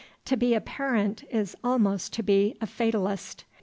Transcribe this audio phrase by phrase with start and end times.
[0.25, 3.45] To be a parent is almost to be a fatalist.